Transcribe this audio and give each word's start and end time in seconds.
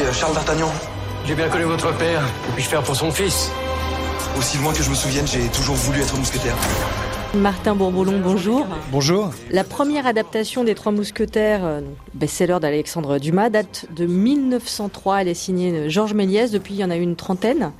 euh, 0.00 0.12
Charles 0.12 0.34
D'Artagnan. 0.34 0.72
J'ai 1.24 1.34
bien 1.34 1.48
connu 1.48 1.64
votre 1.64 1.92
père. 1.96 2.20
Que 2.46 2.52
puis-je 2.54 2.68
faire 2.68 2.82
pour 2.82 2.96
son 2.96 3.10
fils? 3.10 3.50
Aussi 4.38 4.58
loin 4.58 4.72
que 4.72 4.82
je 4.82 4.90
me 4.90 4.94
souvienne, 4.94 5.26
j'ai 5.26 5.48
toujours 5.48 5.76
voulu 5.76 6.00
être 6.00 6.16
mousquetaire. 6.16 6.54
Martin 7.34 7.74
Bourboulon, 7.74 8.20
bonjour. 8.22 8.66
Bonjour. 8.90 9.30
La 9.50 9.62
première 9.62 10.06
adaptation 10.06 10.64
des 10.64 10.74
Trois 10.74 10.92
Mousquetaires, 10.92 11.62
euh, 11.62 11.82
best-seller 12.14 12.56
d'Alexandre 12.58 13.18
Dumas, 13.18 13.50
date 13.50 13.84
de 13.94 14.06
1903. 14.06 15.20
Elle 15.20 15.28
est 15.28 15.34
signée 15.34 15.90
Georges 15.90 16.14
Méliès. 16.14 16.50
Depuis, 16.50 16.72
il 16.74 16.80
y 16.80 16.84
en 16.84 16.90
a 16.90 16.96
eu 16.96 17.02
une 17.02 17.16
trentaine. 17.16 17.72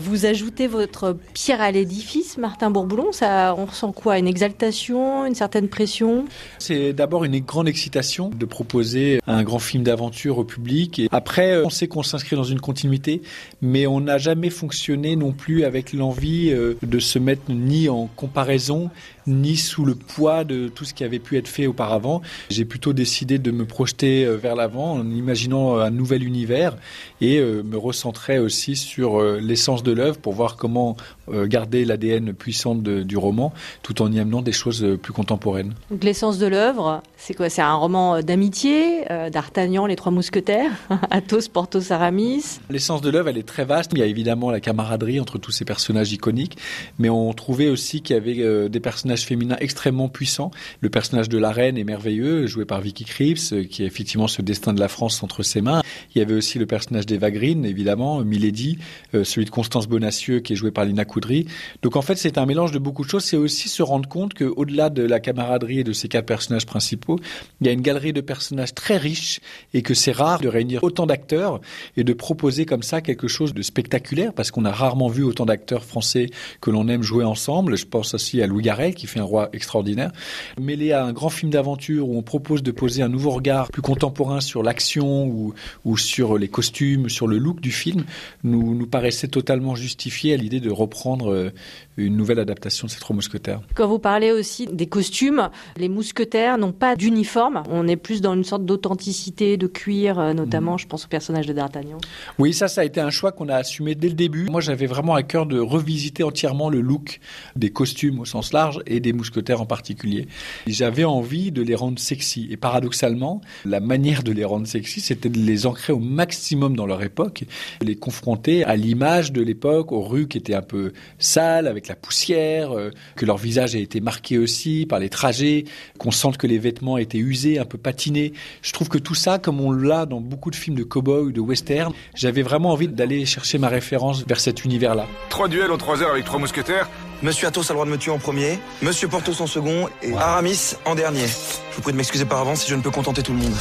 Vous 0.00 0.26
ajoutez 0.26 0.66
votre 0.66 1.16
pierre 1.34 1.60
à 1.60 1.70
l'édifice, 1.70 2.36
Martin 2.36 2.70
Bourboulon. 2.70 3.12
Ça, 3.12 3.54
on 3.56 3.66
ressent 3.66 3.92
quoi? 3.92 4.18
Une 4.18 4.26
exaltation, 4.26 5.24
une 5.24 5.36
certaine 5.36 5.68
pression? 5.68 6.24
C'est 6.58 6.92
d'abord 6.92 7.24
une 7.24 7.38
grande 7.38 7.68
excitation 7.68 8.28
de 8.28 8.44
proposer 8.44 9.20
un 9.28 9.44
grand 9.44 9.60
film 9.60 9.84
d'aventure 9.84 10.38
au 10.38 10.44
public. 10.44 10.98
Et 10.98 11.08
après, 11.12 11.62
on 11.64 11.70
sait 11.70 11.86
qu'on 11.86 12.02
s'inscrit 12.02 12.34
dans 12.34 12.42
une 12.42 12.60
continuité, 12.60 13.22
mais 13.62 13.86
on 13.86 14.00
n'a 14.00 14.18
jamais 14.18 14.50
fonctionné 14.50 15.14
non 15.14 15.30
plus 15.30 15.62
avec 15.62 15.92
l'envie 15.92 16.50
euh, 16.50 16.74
de 16.82 16.98
se 16.98 17.20
mettre 17.20 17.42
ni 17.50 17.88
en 17.88 18.08
comparaison 18.16 18.90
ni 19.26 19.56
sous 19.56 19.84
le 19.84 19.94
poids 19.94 20.44
de 20.44 20.68
tout 20.68 20.84
ce 20.84 20.94
qui 20.94 21.04
avait 21.04 21.18
pu 21.18 21.36
être 21.36 21.48
fait 21.48 21.66
auparavant. 21.66 22.22
J'ai 22.50 22.64
plutôt 22.64 22.92
décidé 22.92 23.38
de 23.38 23.50
me 23.50 23.64
projeter 23.64 24.24
euh, 24.24 24.36
vers 24.36 24.54
l'avant 24.54 24.92
en 24.92 25.10
imaginant 25.10 25.78
un 25.78 25.90
nouvel 25.90 26.22
univers 26.22 26.76
et 27.20 27.38
euh, 27.38 27.62
me 27.62 27.76
recentrer 27.76 28.38
aussi 28.38 28.76
sur 28.76 29.20
euh, 29.20 29.40
l'essence 29.40 29.82
de 29.82 29.92
l'œuvre 29.92 30.18
pour 30.18 30.34
voir 30.34 30.56
comment 30.56 30.96
garder 31.28 31.84
l'ADN 31.84 32.32
puissant 32.32 32.76
du 32.76 33.16
roman 33.16 33.52
tout 33.82 34.00
en 34.00 34.12
y 34.12 34.20
amenant 34.20 34.42
des 34.42 34.52
choses 34.52 34.86
plus 35.02 35.12
contemporaines. 35.12 35.74
Donc 35.90 36.04
l'essence 36.04 36.38
de 36.38 36.46
l'œuvre, 36.46 37.02
c'est 37.16 37.34
quoi? 37.34 37.48
C'est 37.50 37.62
un 37.62 37.74
roman 37.74 38.22
d'amitié, 38.22 39.04
d'Artagnan, 39.32 39.86
les 39.86 39.96
trois 39.96 40.12
mousquetaires, 40.12 40.70
Athos, 41.10 41.48
Porthos, 41.52 41.90
Aramis? 41.90 42.60
L'essence 42.70 43.02
de 43.02 43.10
l'œuvre, 43.10 43.30
elle 43.30 43.38
est 43.38 43.46
très 43.46 43.64
vaste. 43.64 43.90
Il 43.92 43.98
y 43.98 44.02
a 44.02 44.06
évidemment 44.06 44.52
la 44.52 44.60
camaraderie 44.60 45.18
entre 45.18 45.38
tous 45.38 45.50
ces 45.50 45.64
personnages 45.64 46.12
iconiques, 46.12 46.58
mais 47.00 47.08
on 47.08 47.32
trouvait 47.32 47.68
aussi 47.68 48.02
qu'il 48.02 48.14
y 48.14 48.18
avait 48.18 48.68
des 48.68 48.80
personnages 48.86 49.24
féminins 49.24 49.56
extrêmement 49.58 50.08
puissants. 50.08 50.52
Le 50.80 50.90
personnage 50.90 51.28
de 51.28 51.38
la 51.38 51.50
reine 51.50 51.76
est 51.76 51.82
merveilleux, 51.82 52.46
joué 52.46 52.64
par 52.64 52.80
Vicky 52.80 53.04
Krieps, 53.04 53.52
qui 53.68 53.82
a 53.82 53.84
effectivement 53.84 54.28
ce 54.28 54.42
destin 54.42 54.72
de 54.72 54.78
la 54.78 54.86
France 54.86 55.24
entre 55.24 55.42
ses 55.42 55.60
mains. 55.60 55.82
Il 56.14 56.20
y 56.20 56.22
avait 56.22 56.34
aussi 56.34 56.60
le 56.60 56.66
personnage 56.66 57.04
d'Eva 57.04 57.32
Green, 57.32 57.64
évidemment, 57.64 58.20
Milady, 58.20 58.78
euh, 59.14 59.24
celui 59.24 59.44
de 59.44 59.50
Constance 59.50 59.88
Bonacieux, 59.88 60.38
qui 60.38 60.52
est 60.52 60.56
joué 60.56 60.70
par 60.70 60.84
Lina 60.84 61.04
Coudry. 61.04 61.46
Donc 61.82 61.96
en 61.96 62.02
fait, 62.02 62.14
c'est 62.14 62.38
un 62.38 62.46
mélange 62.46 62.70
de 62.70 62.78
beaucoup 62.78 63.04
de 63.04 63.10
choses. 63.10 63.24
C'est 63.24 63.36
aussi 63.36 63.68
se 63.68 63.82
rendre 63.82 64.08
compte 64.08 64.34
qu'au-delà 64.34 64.88
de 64.88 65.02
la 65.02 65.18
camaraderie 65.18 65.80
et 65.80 65.84
de 65.84 65.92
ces 65.92 66.06
quatre 66.06 66.26
personnages 66.26 66.66
principaux, 66.66 67.18
il 67.60 67.66
y 67.66 67.70
a 67.70 67.72
une 67.72 67.80
galerie 67.80 68.12
de 68.12 68.20
personnages 68.20 68.72
très 68.72 68.98
riches 68.98 69.40
et 69.74 69.82
que 69.82 69.94
c'est 69.94 70.12
rare 70.12 70.38
de 70.38 70.46
réunir 70.46 70.84
autant 70.84 71.06
d'acteurs 71.06 71.60
et 71.96 72.04
de 72.04 72.12
proposer 72.12 72.66
comme 72.66 72.84
ça 72.84 73.00
quelque 73.00 73.26
chose 73.26 73.52
de 73.52 73.62
spectaculaire 73.62 74.32
parce 74.32 74.52
qu'on 74.52 74.64
a 74.64 74.70
rarement 74.70 75.08
vu 75.08 75.24
autant 75.24 75.44
d'acteurs 75.44 75.82
français 75.82 76.30
que 76.60 76.70
l'on 76.70 76.86
aime 76.86 77.02
jouer 77.02 77.24
ensemble. 77.24 77.76
Je 77.76 77.86
pense 77.86 78.14
aussi 78.14 78.40
à 78.40 78.46
Louis 78.46 78.62
Garrel 78.76 78.94
qui 78.94 79.06
fait 79.06 79.20
un 79.20 79.24
roi 79.24 79.48
extraordinaire. 79.52 80.12
Mêlé 80.60 80.92
à 80.92 81.04
un 81.04 81.12
grand 81.12 81.30
film 81.30 81.50
d'aventure 81.50 82.08
où 82.08 82.16
on 82.16 82.22
propose 82.22 82.62
de 82.62 82.70
poser 82.70 83.02
un 83.02 83.08
nouveau 83.08 83.30
regard 83.30 83.70
plus 83.70 83.82
contemporain 83.82 84.40
sur 84.40 84.62
l'action 84.62 85.26
ou, 85.26 85.54
ou 85.84 85.96
sur 85.96 86.38
les 86.38 86.48
costumes, 86.48 87.08
sur 87.08 87.26
le 87.26 87.38
look 87.38 87.60
du 87.60 87.72
film, 87.72 88.04
nous, 88.44 88.74
nous 88.74 88.86
paraissait 88.86 89.28
totalement 89.28 89.74
justifié 89.74 90.34
à 90.34 90.36
l'idée 90.36 90.60
de 90.60 90.70
reprendre 90.70 91.32
euh, 91.32 91.50
une 91.96 92.16
nouvelle 92.16 92.38
adaptation 92.38 92.86
de 92.86 92.92
ces 92.92 93.00
trois 93.00 93.16
mousquetaires. 93.16 93.60
Quand 93.74 93.88
vous 93.88 93.98
parlez 93.98 94.32
aussi 94.32 94.66
des 94.66 94.86
costumes, 94.86 95.48
les 95.76 95.88
mousquetaires 95.88 96.58
n'ont 96.58 96.72
pas 96.72 96.96
d'uniforme. 96.96 97.62
On 97.70 97.88
est 97.88 97.96
plus 97.96 98.20
dans 98.20 98.34
une 98.34 98.44
sorte 98.44 98.64
d'authenticité, 98.64 99.56
de 99.56 99.66
cuir, 99.66 100.18
euh, 100.18 100.34
notamment, 100.34 100.74
mmh. 100.74 100.80
je 100.80 100.86
pense 100.86 101.04
au 101.06 101.08
personnage 101.08 101.46
de 101.46 101.52
D'Artagnan. 101.52 101.98
Oui, 102.38 102.52
ça, 102.52 102.68
ça 102.68 102.82
a 102.82 102.84
été 102.84 103.00
un 103.00 103.10
choix 103.10 103.32
qu'on 103.32 103.48
a 103.48 103.56
assumé 103.56 103.94
dès 103.94 104.08
le 104.08 104.14
début. 104.14 104.46
Moi, 104.50 104.60
j'avais 104.60 104.86
vraiment 104.86 105.14
à 105.14 105.22
cœur 105.22 105.46
de 105.46 105.58
revisiter 105.58 106.22
entièrement 106.22 106.68
le 106.68 106.80
look 106.80 107.20
des 107.54 107.70
costumes 107.70 108.20
au 108.20 108.24
sens 108.24 108.52
large 108.52 108.65
et 108.86 109.00
des 109.00 109.12
mousquetaires 109.12 109.60
en 109.60 109.66
particulier. 109.66 110.26
J'avais 110.66 111.04
envie 111.04 111.52
de 111.52 111.62
les 111.62 111.74
rendre 111.74 111.98
sexy. 111.98 112.48
Et 112.50 112.56
paradoxalement, 112.56 113.40
la 113.64 113.80
manière 113.80 114.22
de 114.22 114.32
les 114.32 114.44
rendre 114.44 114.66
sexy, 114.66 115.00
c'était 115.00 115.28
de 115.28 115.38
les 115.38 115.66
ancrer 115.66 115.92
au 115.92 115.98
maximum 115.98 116.76
dans 116.76 116.86
leur 116.86 117.02
époque, 117.02 117.44
les 117.82 117.96
confronter 117.96 118.64
à 118.64 118.76
l'image 118.76 119.32
de 119.32 119.42
l'époque, 119.42 119.92
aux 119.92 120.02
rues 120.02 120.28
qui 120.28 120.38
étaient 120.38 120.54
un 120.54 120.62
peu 120.62 120.92
sales, 121.18 121.66
avec 121.66 121.88
la 121.88 121.96
poussière, 121.96 122.72
euh, 122.72 122.90
que 123.16 123.26
leur 123.26 123.36
visage 123.36 123.74
a 123.74 123.78
été 123.78 124.00
marqué 124.00 124.38
aussi 124.38 124.86
par 124.86 124.98
les 124.98 125.08
trajets, 125.08 125.64
qu'on 125.98 126.10
sente 126.10 126.36
que 126.36 126.46
les 126.46 126.58
vêtements 126.58 126.98
étaient 126.98 127.18
usés, 127.18 127.58
un 127.58 127.64
peu 127.64 127.78
patinés. 127.78 128.32
Je 128.62 128.72
trouve 128.72 128.88
que 128.88 128.98
tout 128.98 129.14
ça, 129.14 129.38
comme 129.38 129.60
on 129.60 129.72
l'a 129.72 130.06
dans 130.06 130.20
beaucoup 130.20 130.50
de 130.50 130.56
films 130.56 130.76
de 130.76 130.84
cow-boy 130.84 131.32
de 131.32 131.40
western, 131.40 131.92
j'avais 132.14 132.42
vraiment 132.42 132.72
envie 132.72 132.88
d'aller 132.88 133.26
chercher 133.26 133.58
ma 133.58 133.68
référence 133.68 134.24
vers 134.26 134.40
cet 134.40 134.64
univers-là. 134.64 135.06
Trois 135.28 135.48
duels 135.48 135.70
en 135.70 135.78
trois 135.78 136.02
heures 136.02 136.12
avec 136.12 136.24
trois 136.24 136.38
mousquetaires 136.38 136.88
Monsieur 137.22 137.48
Athos 137.48 137.62
a 137.62 137.68
le 137.70 137.74
droit 137.74 137.86
de 137.86 137.90
me 137.90 137.96
tuer 137.96 138.10
en 138.10 138.18
premier, 138.18 138.58
Monsieur 138.82 139.08
Porthos 139.08 139.40
en 139.40 139.46
second 139.46 139.88
et 140.02 140.12
Aramis 140.12 140.74
en 140.84 140.94
dernier. 140.94 141.26
Je 141.26 141.76
vous 141.76 141.82
prie 141.82 141.92
de 141.92 141.96
m'excuser 141.96 142.26
par 142.26 142.40
avance 142.40 142.60
si 142.60 142.70
je 142.70 142.74
ne 142.74 142.82
peux 142.82 142.90
contenter 142.90 143.22
tout 143.22 143.32
le 143.32 143.38
monde. 143.38 143.54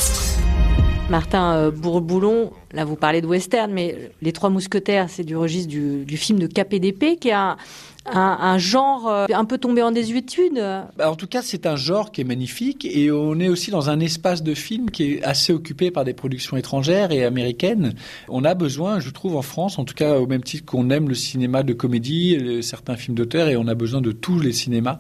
Martin 1.10 1.56
euh, 1.56 1.72
Bourboulon, 1.72 2.52
là 2.74 2.84
vous 2.84 2.98
parlez 2.98 3.22
de 3.22 3.28
western, 3.28 3.72
mais 3.72 4.12
Les 4.22 4.34
Trois 4.34 4.50
Mousquetaires, 4.50 5.10
c'est 5.10 5.24
du 5.24 5.38
registre 5.38 5.70
du, 5.70 6.04
du 6.04 6.18
film 6.18 6.38
de 6.38 6.48
KPDP, 6.48 7.18
qui 7.18 7.32
a 7.32 7.56
un, 8.06 8.58
genre 8.58 9.08
euh, 9.08 9.26
un 9.34 9.46
peu 9.46 9.58
tombé 9.58 9.82
en 9.82 9.92
désuétude. 9.92 10.56
Bah, 10.98 11.12
en 11.12 11.16
tout 11.16 11.28
cas, 11.28 11.42
c'est 11.42 11.66
un 11.66 11.76
genre 11.76 12.12
qui 12.12 12.22
est 12.22 12.26
magnifique 12.26 12.86
et 12.86 13.12
on 13.12 13.40
est 13.40 13.48
aussi 13.48 13.72
dans 13.72 13.90
un 13.90 14.00
espace 14.00 14.44
de 14.44 14.54
film 14.54 14.92
qui 14.92 15.14
est 15.14 15.24
assez 15.24 15.54
occupé 15.54 15.92
par 15.92 16.06
des 16.06 16.14
productions 16.14 16.58
étrangères 16.58 17.12
et 17.12 17.24
américaines. 17.24 17.94
On 18.30 18.44
a 18.44 18.54
besoin, 18.54 19.00
je 19.00 19.10
trouve, 19.10 19.36
en 19.36 19.42
France, 19.42 19.80
en 19.80 19.86
tout 19.86 19.96
cas 19.96 20.18
au 20.20 20.28
même 20.28 20.44
titre 20.44 20.66
qu'on 20.66 20.90
aime 20.90 21.10
le 21.10 21.16
cinéma 21.16 21.64
de 21.64 21.74
comédie, 21.74 22.62
certains 22.62 22.96
films 22.96 23.16
d'auteur, 23.16 23.48
et 23.48 23.58
on 23.58 23.68
a 23.68 23.76
besoin 23.76 24.02
de 24.02 24.12
tous 24.12 24.40
les 24.40 24.54
cinémas. 24.54 25.00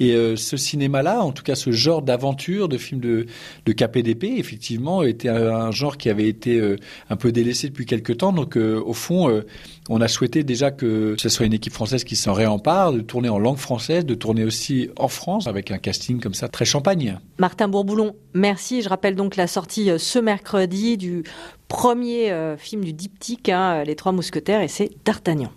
Et 0.00 0.14
euh, 0.14 0.36
ce 0.36 0.56
cinéma-là, 0.56 1.22
en 1.22 1.32
tout 1.32 1.42
cas 1.42 1.54
ce 1.54 1.72
genre 1.72 2.02
d'aventure, 2.02 2.68
de 2.68 2.78
film 2.78 3.00
de, 3.00 3.26
KPDP, 3.72 4.38
effectivement, 4.38 5.02
était 5.02 5.28
un, 5.28 5.70
genre 5.70 5.98
qui 5.98 6.08
avait 6.08 6.28
été 6.28 6.58
euh, 6.58 6.76
un 7.10 7.16
peu 7.16 7.32
délaissé 7.32 7.68
depuis 7.68 7.84
quelques 7.84 8.18
temps. 8.18 8.32
Donc, 8.32 8.56
au 8.56 8.92
fond, 8.92 9.42
on 9.88 10.00
a 10.00 10.08
souhaité 10.08 10.44
déjà 10.44 10.70
que 10.70 11.14
ce 11.18 11.28
soit 11.28 11.46
une 11.46 11.52
équipe 11.52 11.72
française 11.72 12.04
qui 12.04 12.16
s'en 12.16 12.32
réempare, 12.46 12.92
de 12.92 13.00
tourner 13.00 13.28
en 13.28 13.38
langue 13.38 13.56
française, 13.56 14.04
de 14.04 14.14
tourner 14.14 14.44
aussi 14.44 14.90
en 14.96 15.08
France 15.08 15.46
avec 15.46 15.70
un 15.70 15.78
casting 15.78 16.20
comme 16.20 16.34
ça 16.34 16.48
très 16.48 16.64
champagne. 16.64 17.18
Martin 17.38 17.68
Bourboulon, 17.68 18.14
merci. 18.34 18.82
Je 18.82 18.88
rappelle 18.88 19.16
donc 19.16 19.36
la 19.36 19.46
sortie 19.46 19.90
euh, 19.90 19.98
ce 19.98 20.18
mercredi 20.18 20.96
du 20.96 21.24
premier 21.68 22.30
euh, 22.30 22.56
film 22.56 22.84
du 22.84 22.92
diptyque, 22.92 23.48
hein, 23.48 23.82
Les 23.84 23.96
Trois 23.96 24.12
Mousquetaires, 24.12 24.60
et 24.62 24.68
c'est 24.68 24.90
D'Artagnan. 25.04 25.50